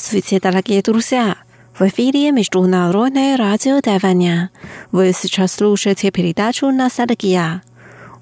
[0.00, 1.36] Здравствуйте, дорогие друзья!
[1.78, 4.48] В эфире Международное радио Тайваня.
[4.92, 7.60] Вы сейчас слушаете передачу «Ностальгия».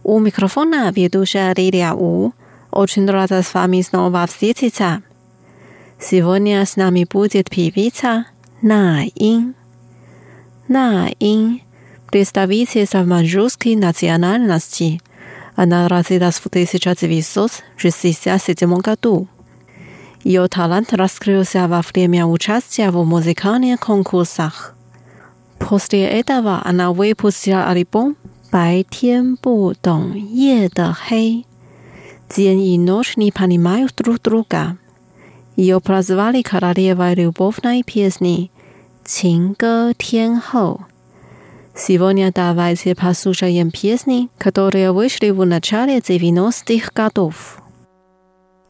[0.02, 2.32] У микрофона ведущая Лилия У.
[2.72, 5.04] Очень рада с вами снова встретиться.
[6.00, 8.24] Сегодня с нами будет певица
[8.60, 9.54] На Ин.
[10.66, 11.60] На Ин–
[12.10, 15.00] представительница маньчжурской национальности.
[15.54, 19.28] Она родилась в 1967 году.
[20.24, 24.74] Ее талант раскрылся во время участия в музыкальных конкурсах.
[25.58, 28.16] После этого она выпустила альбом
[28.50, 31.46] «Бай тен бу дон е де хэй».
[32.34, 34.76] День и ночь не понимают друг друга.
[35.56, 38.50] Ее прозвали королевой любовной песни
[39.04, 40.86] «Чинга Тен Хоу».
[41.74, 47.62] Сегодня давайте послушаем песни, которые вышли в начале 90-х годов.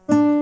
[0.07, 0.38] thank you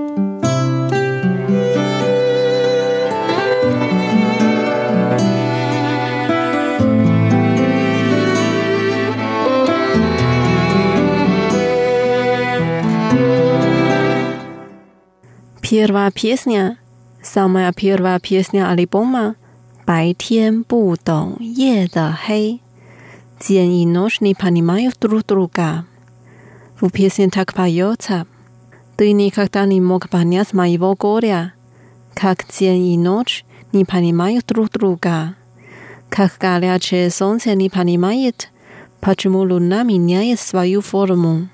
[15.67, 16.79] Первая песня,
[17.23, 19.37] самая первая песня альбома
[19.87, 22.61] «白天不懂夜的黑».
[23.41, 25.85] День и ночь не понимают друг друга.
[26.81, 28.27] В песне так поется.
[28.97, 31.55] Ты никогда не мог понять моего горя.
[32.15, 35.35] Как день и ночь не понимают друг друга.
[36.09, 38.51] Как горячее солнце не понимает,
[39.01, 41.49] почему луна меняет свою форму.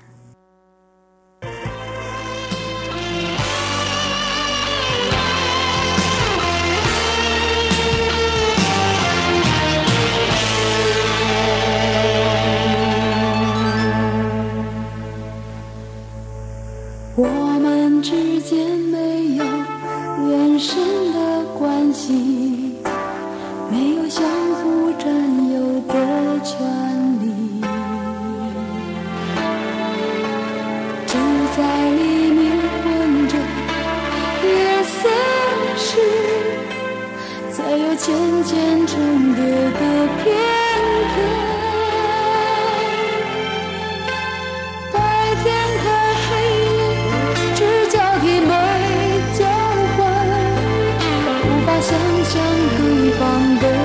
[53.36, 53.83] 为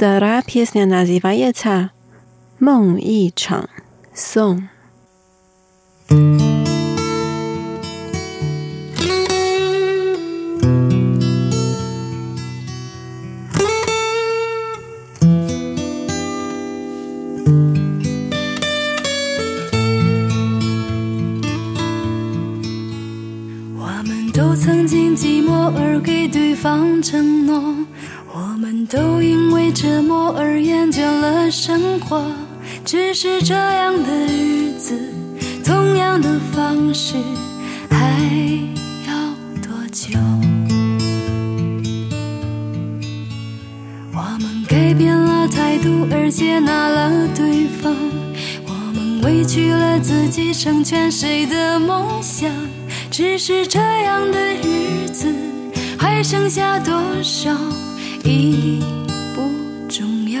[0.00, 1.88] Stara piesnia nazywa się
[2.60, 3.68] Mąg i Chang
[4.14, 4.60] Song.
[33.22, 34.98] 是这样的日子，
[35.62, 37.16] 同样的方式，
[37.90, 38.18] 还
[39.06, 39.12] 要
[39.60, 40.18] 多久？
[44.14, 47.94] 我们改变了态度而接纳了对方，
[48.66, 52.50] 我们委屈了自己成全谁的梦想？
[53.10, 55.26] 只是这样的日子，
[55.98, 57.54] 还剩下多少
[58.24, 58.80] 已
[59.34, 59.42] 不
[59.90, 60.40] 重要。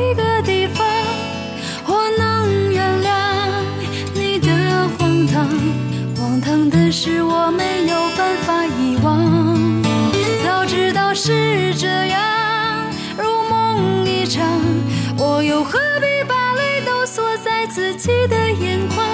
[17.73, 19.07] 自己的眼眶？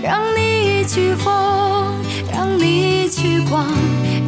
[0.00, 1.32] 让你去疯，
[2.32, 3.66] 让你去狂，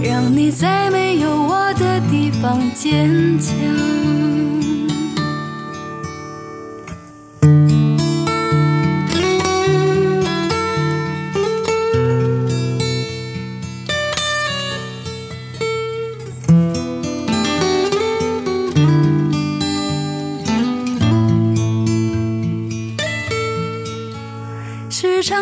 [0.03, 3.55] 让你在没有我的地方坚强。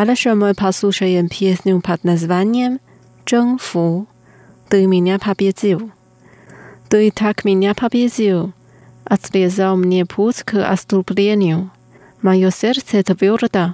[0.00, 2.78] ale że my posłuchajem pieśnią pod nazwaniem
[3.30, 4.06] Zhengfu.
[4.68, 5.90] Ty tak mnie pobiedził.
[6.88, 8.50] Ty tak mnie pobiedził.
[9.10, 11.68] Odrezał mnie płuck ostrupleniu.
[12.22, 13.72] Moje serce twarde,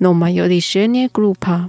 [0.00, 1.68] no moje liczenie głupa.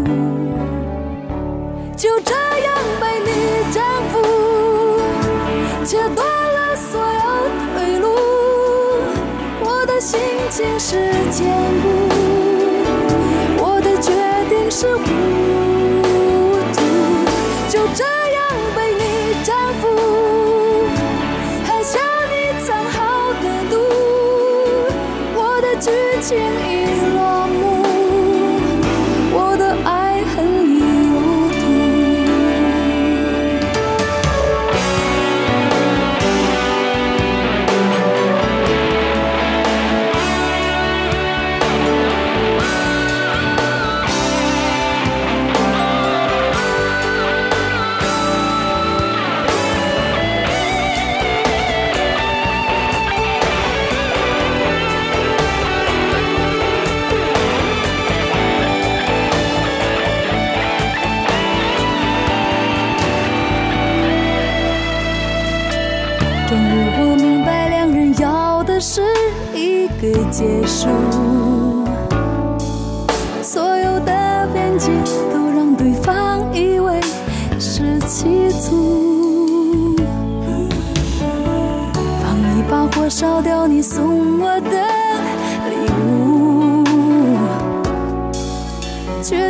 [10.81, 10.97] 时
[11.29, 11.80] 间。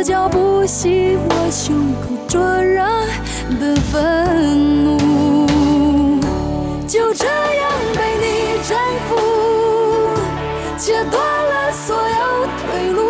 [0.02, 2.82] 脚步息，我胸口灼热
[3.60, 4.98] 的愤怒，
[6.88, 8.76] 就这样被你征
[9.08, 9.10] 服，
[10.76, 13.00] 切断了所有退路。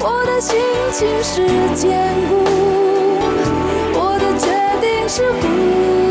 [0.00, 0.56] 我的心
[0.92, 1.92] 情是坚
[2.28, 2.32] 固，
[3.92, 4.46] 我的决
[4.80, 6.03] 定是固。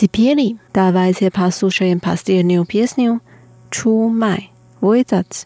[0.00, 3.20] Теперь давайте послушаем последнюю песню
[3.68, 5.44] «Чумай» Войдац.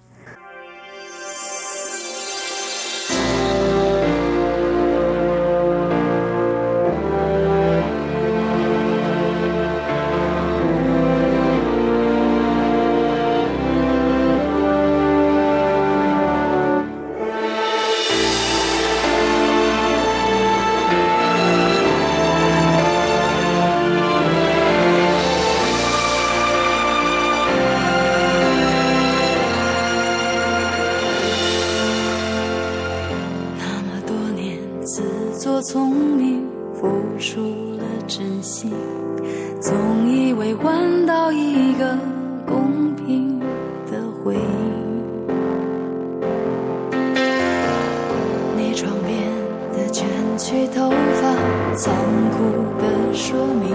[50.84, 51.94] 头发残
[52.32, 52.44] 酷
[52.78, 53.70] 的说明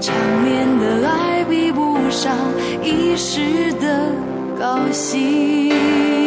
[0.00, 2.36] 场面的爱比不上
[2.82, 4.12] 一时的
[4.58, 6.25] 高兴。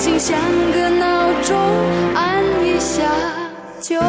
[0.00, 0.34] 心像
[0.72, 1.54] 个闹钟
[2.14, 3.02] 按一下
[3.82, 4.00] 就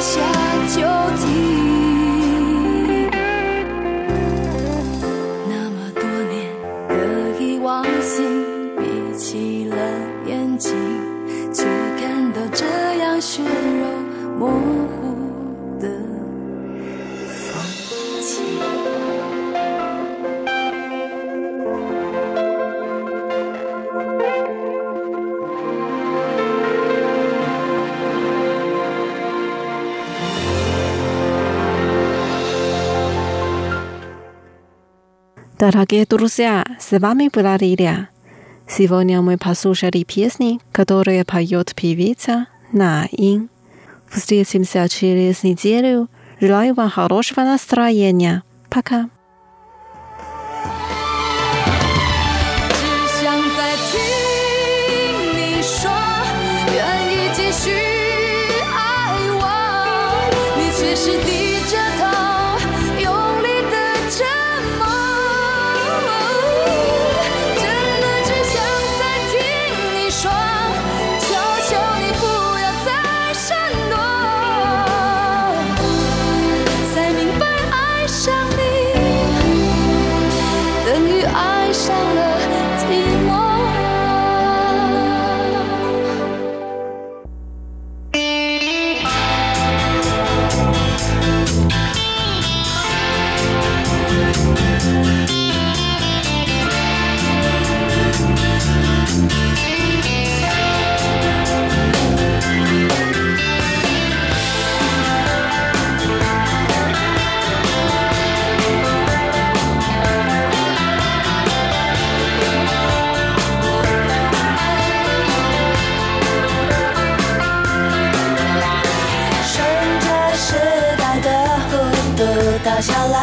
[0.00, 0.39] 下。
[35.72, 38.08] Дорогие друзья, с вами была Лилия.
[38.66, 43.48] Сегодня мы послушали песни, которые поет певица на Ин.
[44.08, 46.08] Встретимся через неделю.
[46.40, 48.42] Желаю вам хорошего настроения.
[48.68, 49.10] Пока.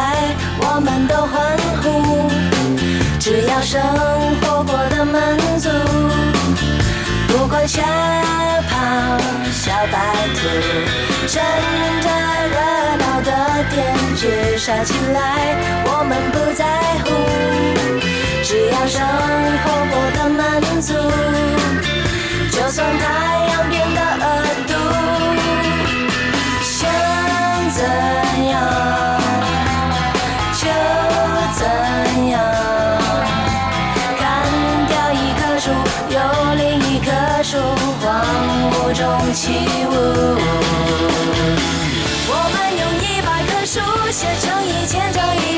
[0.08, 1.84] 来，我们都欢呼，
[3.18, 3.80] 只要生
[4.40, 5.68] 活过得满足。
[7.28, 7.82] 不管吓
[8.68, 8.72] 跑
[9.52, 9.96] 小白
[10.34, 10.38] 兔，
[11.26, 11.42] 趁
[12.04, 12.08] 着
[12.54, 12.56] 热
[13.02, 13.30] 闹的
[13.70, 13.76] 天
[14.16, 15.16] 局杀起来，
[15.84, 16.64] 我们不在
[17.04, 17.06] 乎，
[18.42, 18.96] 只要生
[19.62, 20.40] 活过得满
[20.80, 20.94] 足。
[22.50, 23.04] 就算太
[23.52, 24.67] 阳变得暗。
[39.32, 39.92] 起舞。
[42.30, 45.57] 我们用一百棵树写成一千张遗